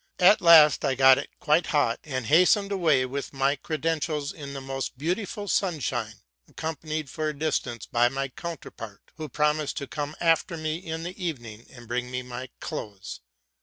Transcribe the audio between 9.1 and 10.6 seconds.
who promised to come after